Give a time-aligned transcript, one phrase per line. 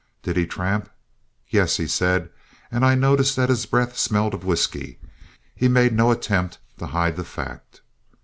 [0.23, 0.89] Did he tramp?
[1.49, 2.31] Yes, he said,
[2.71, 4.97] and I noticed that his breath smelled of whisky.
[5.55, 7.81] He made no attempt to hide the fact.